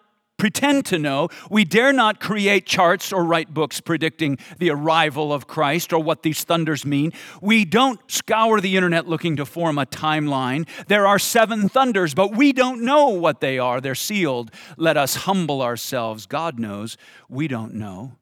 [0.43, 1.29] pretend to know.
[1.51, 6.25] We dare not create charts or write books predicting the arrival of Christ or what
[6.25, 7.13] these thunders mean.
[7.41, 10.67] We don't scour the internet looking to form a timeline.
[10.89, 13.81] There are seven thunders, but we don't know what they are.
[13.81, 14.51] They're sealed.
[14.77, 16.27] Let us humble ourselves.
[16.27, 16.97] God knows.
[17.29, 18.17] We don't know.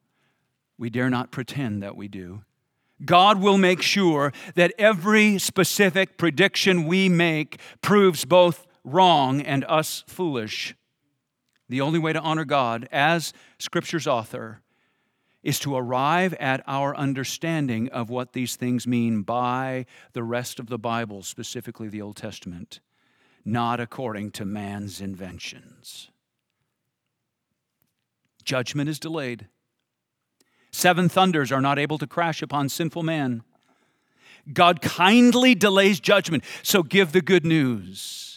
[0.77, 2.43] We dare not pretend that we do.
[3.03, 10.05] God will make sure that every specific prediction we make proves both wrong and us
[10.07, 10.75] foolish.
[11.71, 14.61] The only way to honor God as Scripture's author
[15.45, 20.67] is to arrive at our understanding of what these things mean by the rest of
[20.67, 22.81] the Bible, specifically the Old Testament,
[23.45, 26.11] not according to man's inventions.
[28.43, 29.47] Judgment is delayed.
[30.73, 33.45] Seven thunders are not able to crash upon sinful man.
[34.53, 38.30] God kindly delays judgment, so give the good news.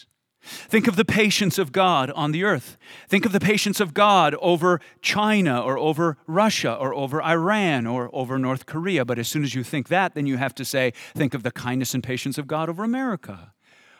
[0.44, 2.76] Think of the patience of God on the earth.
[3.08, 8.10] Think of the patience of God over China or over Russia or over Iran or
[8.12, 9.04] over North Korea.
[9.04, 11.50] But as soon as you think that, then you have to say, think of the
[11.50, 13.52] kindness and patience of God over America.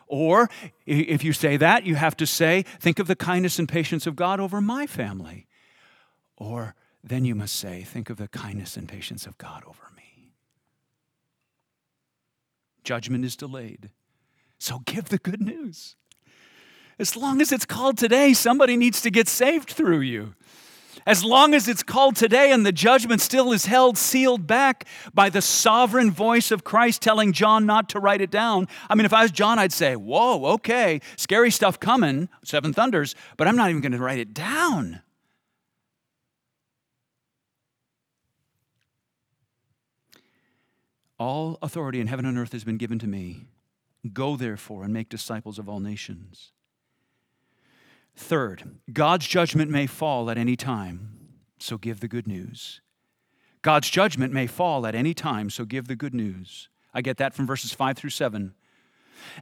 [0.07, 0.51] Or
[0.87, 4.15] if you say that, you have to say, think of the kindness and patience of
[4.15, 5.47] God over my family.
[6.37, 10.33] Or then you must say, think of the kindness and patience of God over me.
[12.83, 13.91] Judgment is delayed.
[14.59, 15.97] So give the good news.
[16.99, 20.35] As long as it's called today, somebody needs to get saved through you.
[21.07, 25.29] As long as it's called today and the judgment still is held sealed back by
[25.29, 28.69] the sovereign voice of Christ telling John not to write it down.
[28.89, 33.15] I mean, if I was John, I'd say, Whoa, okay, scary stuff coming, seven thunders,
[33.37, 35.03] but I'm not even going to write it down.
[41.19, 43.45] All authority in heaven and earth has been given to me.
[44.13, 46.53] Go therefore and make disciples of all nations.
[48.17, 51.19] Third, God's judgment may fall at any time,
[51.59, 52.81] so give the good news.
[53.63, 56.69] God's judgment may fall at any time, so give the good news.
[56.93, 58.55] I get that from verses 5 through 7.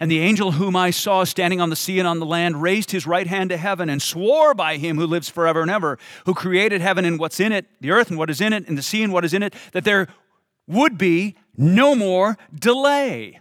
[0.01, 2.93] And the angel whom I saw standing on the sea and on the land raised
[2.93, 6.35] his right hand to heaven and swore by him who lives forever and ever, who
[6.35, 8.83] created heaven and what's in it, the earth and what is in it, and the
[8.83, 10.07] sea and what is in it, that there
[10.67, 13.41] would be no more delay.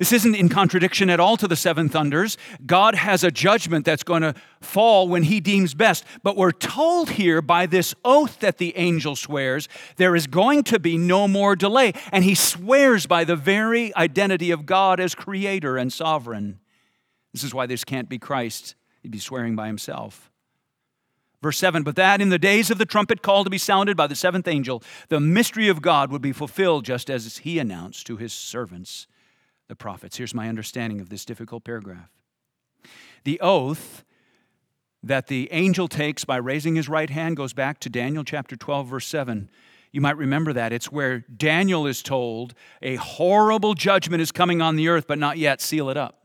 [0.00, 2.38] This isn't in contradiction at all to the seven thunders.
[2.64, 4.32] God has a judgment that's going to
[4.62, 6.06] fall when he deems best.
[6.22, 10.78] But we're told here by this oath that the angel swears, there is going to
[10.78, 11.92] be no more delay.
[12.12, 16.60] And he swears by the very identity of God as creator and sovereign.
[17.34, 18.76] This is why this can't be Christ.
[19.02, 20.30] He'd be swearing by himself.
[21.42, 24.06] Verse 7 But that in the days of the trumpet call to be sounded by
[24.06, 28.16] the seventh angel, the mystery of God would be fulfilled just as he announced to
[28.16, 29.06] his servants
[29.70, 30.18] the prophets.
[30.18, 32.10] Here's my understanding of this difficult paragraph.
[33.24, 34.04] The oath
[35.02, 38.88] that the angel takes by raising his right hand goes back to Daniel chapter 12,
[38.88, 39.48] verse 7.
[39.92, 40.72] You might remember that.
[40.72, 42.52] It's where Daniel is told
[42.82, 45.60] a horrible judgment is coming on the earth, but not yet.
[45.60, 46.16] Seal it up.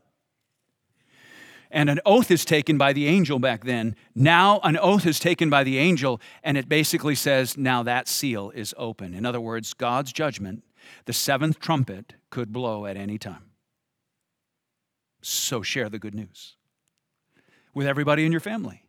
[1.70, 3.96] And an oath is taken by the angel back then.
[4.14, 8.50] Now, an oath is taken by the angel, and it basically says, now that seal
[8.50, 9.14] is open.
[9.14, 10.62] In other words, God's judgment
[11.04, 13.50] the seventh trumpet could blow at any time.
[15.22, 16.56] So share the good news
[17.74, 18.84] with everybody in your family,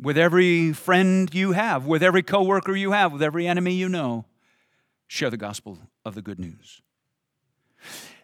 [0.00, 4.26] with every friend you have, with every coworker you have, with every enemy you know.
[5.06, 6.82] Share the gospel of the good news.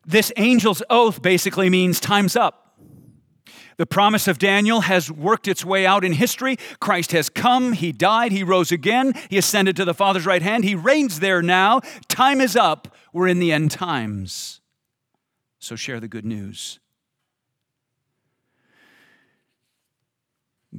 [0.06, 2.63] This angel's oath basically means time's up.
[3.76, 6.56] The promise of Daniel has worked its way out in history.
[6.80, 10.64] Christ has come, he died, he rose again, he ascended to the Father's right hand,
[10.64, 11.80] he reigns there now.
[12.08, 14.60] Time is up, we're in the end times.
[15.58, 16.78] So share the good news.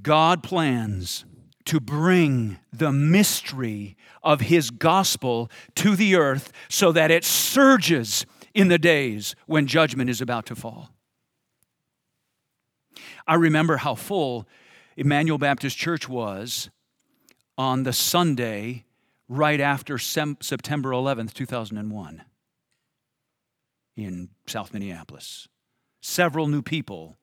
[0.02, 1.26] God plans
[1.66, 8.68] to bring the mystery of his gospel to the earth so that it surges in
[8.68, 10.95] the days when judgment is about to fall.
[13.28, 14.48] I remember how full
[14.96, 16.70] Emmanuel Baptist Church was
[17.58, 18.86] on the Sunday
[19.28, 22.24] right after September 11th, 2001,
[23.98, 25.48] in South Minneapolis.
[26.02, 27.18] Several new people,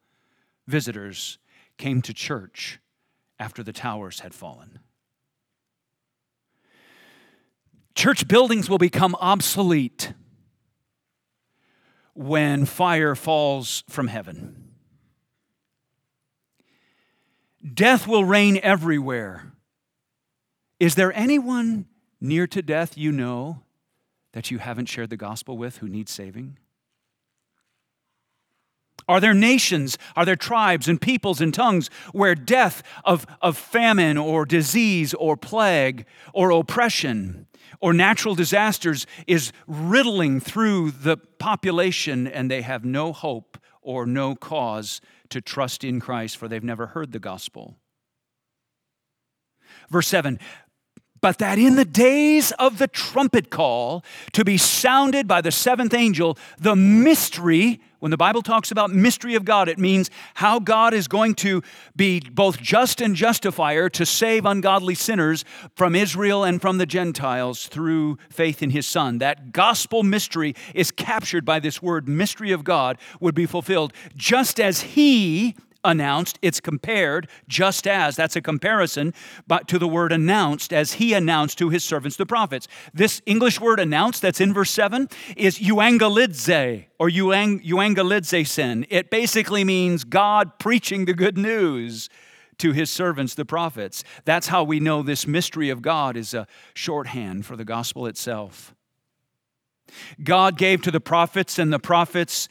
[0.66, 1.38] visitors,
[1.78, 2.80] came to church
[3.38, 4.80] after the towers had fallen.
[7.94, 10.14] Church buildings will become obsolete
[12.14, 14.61] when fire falls from heaven.
[17.62, 19.52] Death will reign everywhere
[20.80, 21.86] Is there anyone
[22.20, 23.62] near to death you know
[24.32, 26.58] that you haven't shared the gospel with who needs saving?
[29.08, 34.16] Are there nations, are there tribes and peoples and tongues where death of, of famine
[34.16, 37.46] or disease or plague or oppression
[37.80, 44.36] or natural disasters is riddling through the population and they have no hope or no
[44.36, 45.00] cause
[45.32, 47.76] to trust in Christ for they've never heard the gospel?
[49.90, 50.38] Verse 7
[51.22, 55.94] but that in the days of the trumpet call to be sounded by the seventh
[55.94, 60.92] angel, the mystery, when the Bible talks about mystery of God, it means how God
[60.92, 61.62] is going to
[61.94, 65.44] be both just and justifier to save ungodly sinners
[65.76, 69.18] from Israel and from the Gentiles through faith in his Son.
[69.18, 74.58] That gospel mystery is captured by this word, mystery of God, would be fulfilled just
[74.58, 79.12] as he announced, it's compared just as, that's a comparison,
[79.46, 82.68] but to the word announced as he announced to his servants the prophets.
[82.94, 88.86] This English word announced that's in verse 7 is euangelizē or euang, sin.
[88.88, 92.08] It basically means God preaching the good news
[92.58, 94.04] to his servants, the prophets.
[94.24, 98.74] That's how we know this mystery of God is a shorthand for the gospel itself.
[100.22, 102.48] God gave to the prophets, and the prophets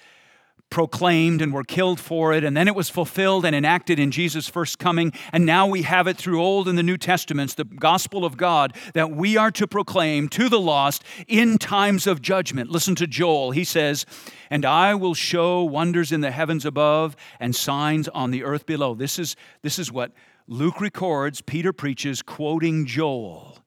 [0.71, 4.47] proclaimed and were killed for it, and then it was fulfilled and enacted in Jesus'
[4.49, 5.13] first coming.
[5.31, 8.75] And now we have it through Old and the New Testaments, the gospel of God,
[8.93, 12.71] that we are to proclaim to the lost in times of judgment.
[12.71, 13.51] Listen to Joel.
[13.51, 14.07] He says,
[14.49, 18.95] And I will show wonders in the heavens above and signs on the earth below.
[18.95, 20.11] This is, this is what
[20.47, 23.59] Luke records, Peter preaches, quoting Joel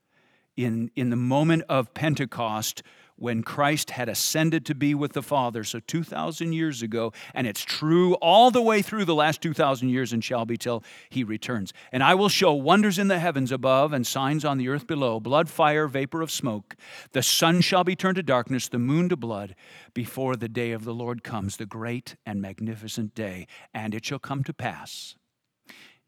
[0.57, 2.83] in, in the moment of Pentecost
[3.17, 7.63] when Christ had ascended to be with the Father, so 2,000 years ago, and it's
[7.63, 11.73] true all the way through the last 2,000 years and shall be till he returns.
[11.93, 15.21] And I will show wonders in the heavens above and signs on the earth below
[15.21, 16.77] blood, fire, vapor of smoke.
[17.13, 19.55] The sun shall be turned to darkness, the moon to blood,
[19.95, 23.47] before the day of the Lord comes, the great and magnificent day.
[23.73, 25.15] And it shall come to pass,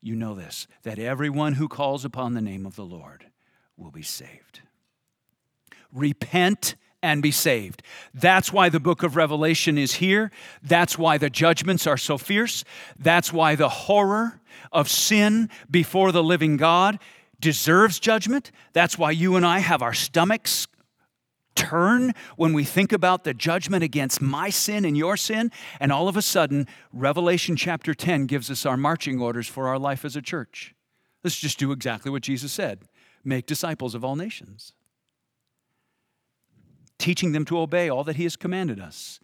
[0.02, 3.26] you know this, that everyone who calls upon the name of the Lord
[3.76, 4.60] will be saved.
[5.92, 6.74] Repent
[7.06, 7.84] and be saved.
[8.12, 10.32] That's why the book of Revelation is here.
[10.60, 12.64] That's why the judgments are so fierce.
[12.98, 14.40] That's why the horror
[14.72, 16.98] of sin before the living God
[17.38, 18.50] deserves judgment.
[18.72, 20.66] That's why you and I have our stomachs
[21.54, 25.52] turn when we think about the judgment against my sin and your sin.
[25.78, 29.78] And all of a sudden, Revelation chapter 10 gives us our marching orders for our
[29.78, 30.74] life as a church.
[31.22, 32.80] Let's just do exactly what Jesus said
[33.24, 34.72] make disciples of all nations
[36.98, 39.20] teaching them to obey all that He has commanded us.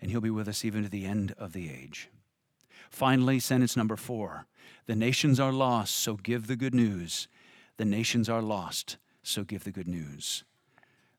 [0.00, 2.10] And He'll be with us even to the end of the age.
[2.90, 4.46] Finally, sentence number four
[4.86, 7.28] the nations are lost, so give the good news.
[7.76, 10.44] The nations are lost, so give the good news.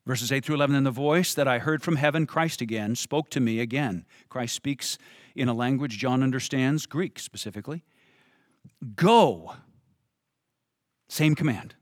[0.06, 3.30] Verses 8 through 11 And the voice that I heard from heaven, Christ again, spoke
[3.32, 4.06] to me again.
[4.30, 4.98] Christ speaks
[5.36, 7.84] in a language John understands, Greek specifically.
[8.96, 9.56] Go.
[11.10, 11.76] Same command.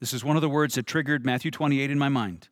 [0.00, 2.48] This is one of the words that triggered Matthew 28 in my mind.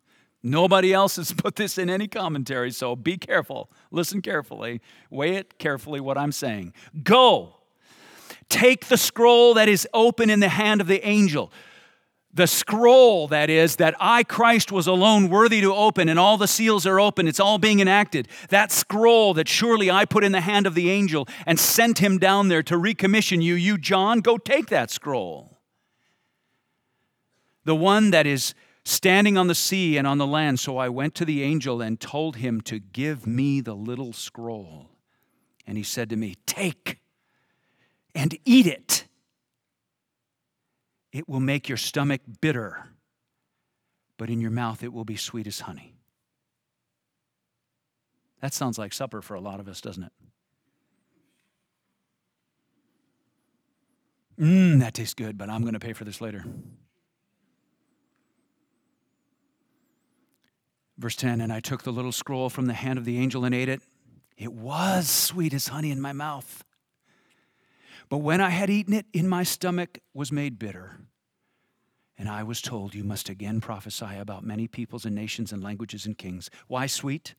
[0.47, 3.69] Nobody else has put this in any commentary, so be careful.
[3.91, 4.81] Listen carefully.
[5.11, 6.73] Weigh it carefully what I'm saying.
[7.03, 7.57] Go.
[8.49, 11.51] Take the scroll that is open in the hand of the angel.
[12.33, 16.47] The scroll, that is, that I, Christ, was alone worthy to open, and all the
[16.47, 17.27] seals are open.
[17.27, 18.29] It's all being enacted.
[18.51, 22.19] That scroll that surely I put in the hand of the angel and sent him
[22.19, 25.59] down there to recommission you, you, John, go take that scroll.
[27.65, 28.55] The one that is
[28.87, 30.61] standing on the sea and on the land.
[30.61, 34.91] So I went to the angel and told him to give me the little scroll.
[35.67, 37.01] And he said to me, Take
[38.15, 39.05] and eat it.
[41.13, 42.91] It will make your stomach bitter,
[44.19, 45.95] but in your mouth it will be sweet as honey.
[48.41, 50.13] That sounds like supper for a lot of us, doesn't it?
[54.39, 56.45] Mmm, that tastes good, but I'm going to pay for this later.
[60.99, 63.55] Verse 10 And I took the little scroll from the hand of the angel and
[63.55, 63.83] ate it.
[64.37, 66.65] It was sweet as honey in my mouth.
[68.09, 70.99] But when I had eaten it, in my stomach was made bitter.
[72.19, 76.07] And I was told, You must again prophesy about many peoples and nations and languages
[76.07, 76.51] and kings.
[76.67, 77.35] Why sweet?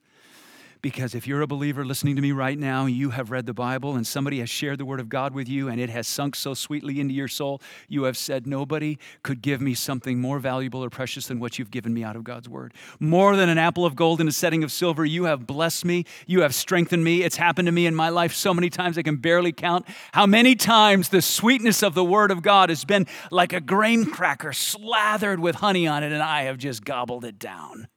[0.82, 3.96] Because if you're a believer listening to me right now, you have read the Bible
[3.96, 6.54] and somebody has shared the Word of God with you and it has sunk so
[6.54, 10.90] sweetly into your soul, you have said, Nobody could give me something more valuable or
[10.90, 12.74] precious than what you've given me out of God's Word.
[13.00, 16.06] More than an apple of gold in a setting of silver, you have blessed me.
[16.28, 17.24] You have strengthened me.
[17.24, 20.26] It's happened to me in my life so many times I can barely count how
[20.26, 24.54] many times the sweetness of the Word of God has been like a grain cracker
[24.54, 27.88] slathered with honey on it, and I have just gobbled it down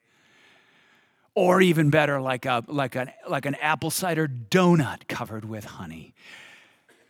[1.40, 6.12] or even better, like, a, like, an, like an apple cider donut covered with honey.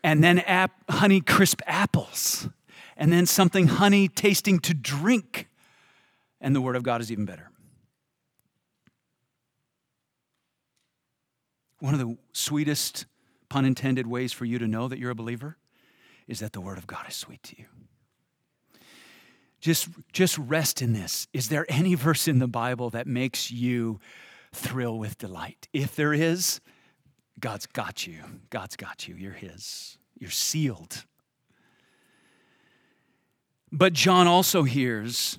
[0.04, 2.48] And then ap- honey crisp apples.
[2.96, 5.48] And then something honey tasting to drink.
[6.40, 7.50] And the Word of God is even better.
[11.80, 13.06] One of the sweetest,
[13.48, 15.56] pun intended, ways for you to know that you're a believer
[16.28, 17.64] is that the Word of God is sweet to you.
[19.60, 21.28] Just, just rest in this.
[21.32, 24.00] Is there any verse in the Bible that makes you
[24.52, 25.68] thrill with delight?
[25.72, 26.60] If there is,
[27.38, 28.18] God's got you.
[28.48, 29.14] God's got you.
[29.14, 29.98] You're His.
[30.18, 31.04] You're sealed.
[33.72, 35.38] But John also hears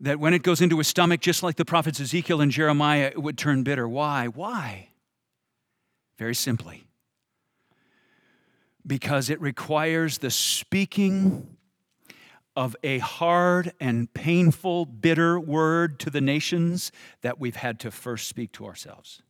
[0.00, 3.22] that when it goes into his stomach, just like the prophets Ezekiel and Jeremiah, it
[3.22, 3.88] would turn bitter.
[3.88, 4.26] Why?
[4.26, 4.88] Why?
[6.18, 6.84] Very simply,
[8.86, 11.56] because it requires the speaking
[12.54, 16.92] of a hard and painful, bitter word to the nations
[17.22, 19.22] that we've had to first speak to ourselves.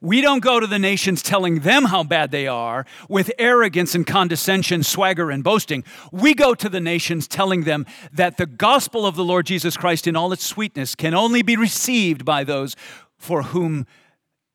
[0.00, 4.06] We don't go to the nations telling them how bad they are with arrogance and
[4.06, 5.84] condescension, swagger and boasting.
[6.12, 10.06] We go to the nations telling them that the gospel of the Lord Jesus Christ
[10.06, 12.76] in all its sweetness can only be received by those
[13.18, 13.86] for whom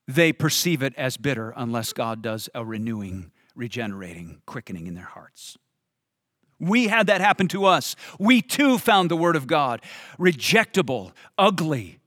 [0.07, 5.57] they perceive it as bitter unless God does a renewing, regenerating, quickening in their hearts.
[6.61, 7.95] We had that happen to us.
[8.19, 9.81] We too found the Word of God
[10.19, 11.97] rejectable, ugly.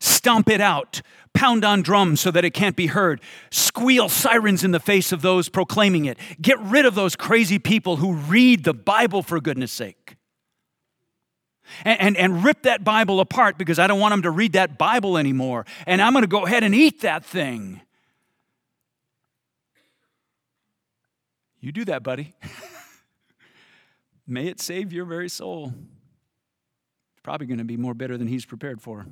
[0.00, 1.00] Stomp it out,
[1.32, 3.20] pound on drums so that it can't be heard,
[3.50, 6.18] squeal sirens in the face of those proclaiming it.
[6.42, 10.16] Get rid of those crazy people who read the Bible for goodness sake.
[11.84, 14.76] And, and, and, rip that Bible apart because I don't want them to read that
[14.76, 15.64] Bible anymore.
[15.86, 17.80] And I'm going to go ahead and eat that thing.
[21.60, 22.34] You do that, buddy.
[24.26, 25.74] May it save your very soul.
[27.12, 29.06] It's probably going to be more bitter than he's prepared for.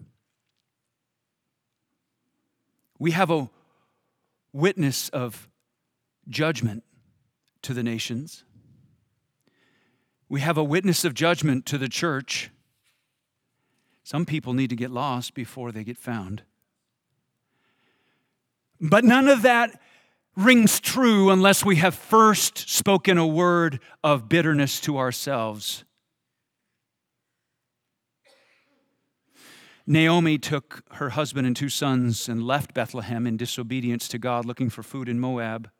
[2.99, 3.51] We have a
[4.53, 5.49] witness of
[6.29, 6.85] judgment
[7.63, 8.45] to the nations.
[10.29, 12.51] We have a witness of judgment to the church.
[14.05, 16.43] Some people need to get lost before they get found.
[18.81, 19.81] But none of that
[20.37, 25.85] rings true unless we have first spoken a word of bitterness to ourselves.
[29.87, 34.71] Naomi took her husband and two sons and left Bethlehem in disobedience to God, looking
[34.71, 35.71] for food in Moab.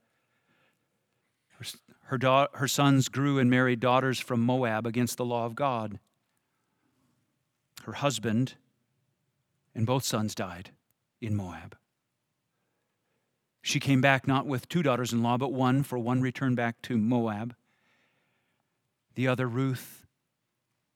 [1.59, 1.65] Her,
[2.05, 6.01] her, da- her sons grew and married daughters from Moab against the law of God.
[7.85, 8.55] Her husband
[9.75, 10.71] and both sons died
[11.21, 11.77] in Moab.
[13.63, 16.83] She came back not with two daughters in law, but one, for one returned back
[16.83, 17.55] to Moab.
[19.15, 20.05] The other, Ruth,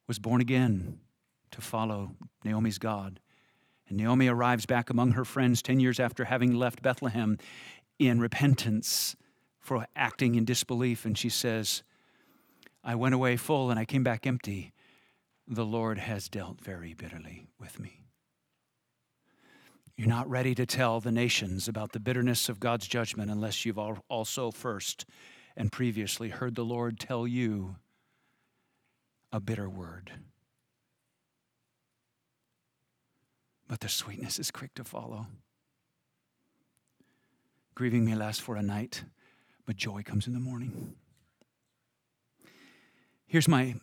[0.09, 0.99] was born again
[1.53, 2.11] to follow
[2.45, 3.21] Naomi's God.
[3.89, 7.39] And Naomi arrives back among her friends 10 years after having left Bethlehem
[8.01, 9.15] in repentance
[9.61, 11.05] for acting in disbelief.
[11.05, 11.85] And she says,
[12.83, 14.73] I went away full and I came back empty.
[15.47, 18.06] The Lord has dealt very bitterly with me.
[19.97, 23.79] You're not ready to tell the nations about the bitterness of God's judgment unless you've
[23.79, 25.07] also first
[25.57, 27.77] and previously heard the Lord tell you
[29.33, 30.13] a bitter word.
[33.69, 35.27] But the sweetness is quick to follow.
[37.75, 39.05] Grieving may last for a night,
[39.65, 40.95] but joy comes in the morning.
[43.27, 43.77] Here's my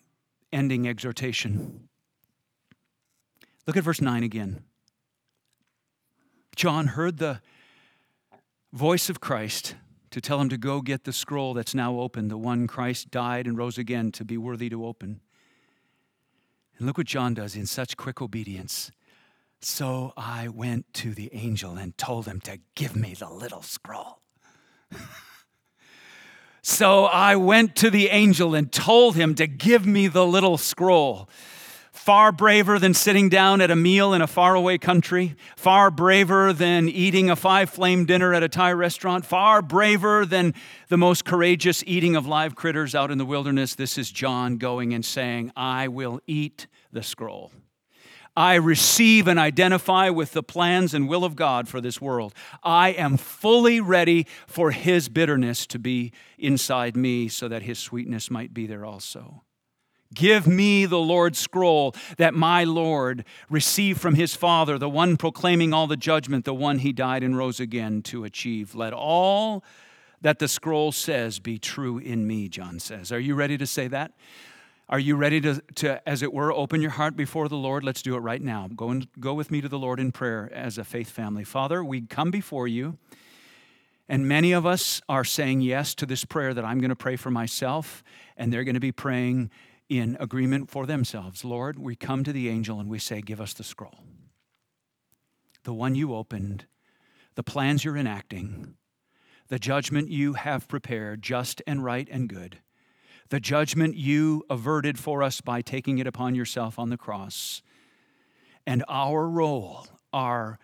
[0.52, 1.90] ending exhortation.
[3.66, 4.64] Look at verse 9 again.
[6.56, 7.42] John heard the
[8.72, 9.76] voice of Christ
[10.12, 13.48] to tell him to go get the scroll that's now open, the one Christ died
[13.48, 15.22] and rose again to be worthy to open.
[16.78, 18.92] And look what John does in such quick obedience.
[19.60, 24.20] So I went to the angel and told him to give me the little scroll.
[26.62, 31.28] so I went to the angel and told him to give me the little scroll
[32.04, 36.90] far braver than sitting down at a meal in a faraway country, far braver than
[36.90, 40.54] eating a five flame dinner at a Thai restaurant, far braver than
[40.90, 43.76] the most courageous eating of live critters out in the wilderness.
[43.76, 47.54] This is John going and saying, I will eat the scroll.
[48.36, 52.34] I receive and identify with the plans and will of God for this world.
[52.64, 58.30] I am fully ready for His bitterness to be inside me so that His sweetness
[58.30, 59.44] might be there also.
[60.14, 65.74] Give me the Lord's scroll that my Lord received from his Father, the one proclaiming
[65.74, 68.76] all the judgment, the one he died and rose again to achieve.
[68.76, 69.64] Let all
[70.22, 73.12] that the scroll says be true in me, John says.
[73.12, 74.14] Are you ready to say that?
[74.90, 77.84] Are you ready to, to, as it were, open your heart before the Lord?
[77.84, 78.70] Let's do it right now.
[78.76, 81.44] Go, and, go with me to the Lord in prayer as a faith family.
[81.44, 82.98] Father, we come before you,
[84.10, 87.16] and many of us are saying yes to this prayer that I'm going to pray
[87.16, 88.04] for myself,
[88.36, 89.50] and they're going to be praying
[90.00, 91.46] in agreement for themselves.
[91.46, 94.00] Lord, we come to the angel and we say, Give us the scroll.
[95.64, 96.66] The one you opened,
[97.36, 98.76] the plans you're enacting,
[99.48, 102.60] the judgment you have prepared, just and right and good
[103.30, 107.64] the judgment you averted for us by taking it upon yourself on the cross.
[108.68, 110.60] And our role, our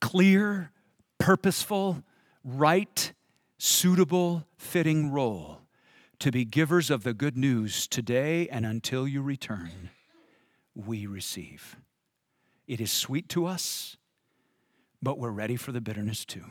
[0.00, 0.70] clear,
[1.18, 2.02] purposeful,
[2.42, 3.12] right,
[3.58, 5.63] suitable, fitting role
[6.20, 9.90] to be givers of the good news today and until you return,
[10.74, 11.76] we receive.
[12.66, 13.96] It is sweet to us,
[15.02, 16.44] but we're ready for the bitterness too.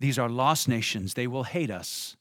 [0.00, 1.14] These are lost nations.
[1.14, 2.16] They will hate us.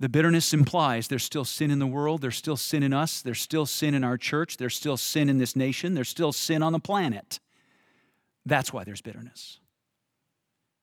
[0.00, 3.40] The bitterness implies there's still sin in the world, there's still sin in us, there's
[3.40, 6.72] still sin in our church, there's still sin in this nation, there's still sin on
[6.72, 7.40] the planet.
[8.46, 9.58] That's why there's bitterness.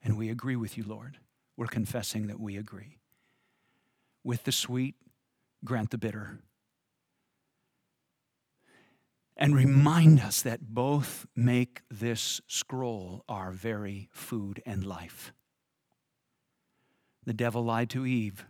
[0.04, 1.18] And we agree with you, Lord.
[1.56, 2.98] We're confessing that we agree.
[4.26, 4.96] With the sweet,
[5.64, 6.40] grant the bitter.
[9.38, 15.32] And remind us that both make this scroll our very food and life.
[17.26, 18.46] The devil lied to Eve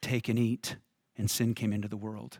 [0.00, 0.76] Take and eat.
[1.18, 2.38] And sin came into the world.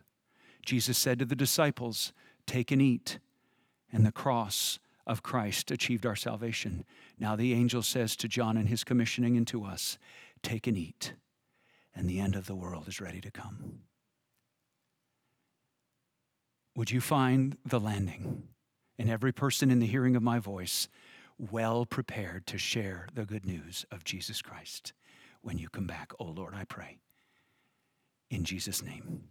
[0.65, 2.13] Jesus said to the disciples,
[2.45, 3.19] Take and eat.
[3.91, 6.85] And the cross of Christ achieved our salvation.
[7.19, 9.97] Now the angel says to John in his commissioning and to us,
[10.41, 11.13] Take and eat.
[11.97, 13.79] And the end of the world is ready to come.
[16.75, 18.43] Would you find the landing
[18.99, 20.87] and every person in the hearing of my voice
[21.39, 24.93] well prepared to share the good news of Jesus Christ
[25.41, 26.11] when you come back?
[26.19, 26.99] Oh Lord, I pray.
[28.29, 29.23] In Jesus' name,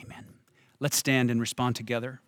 [0.00, 0.26] amen.
[0.78, 2.20] Let's stand and respond together.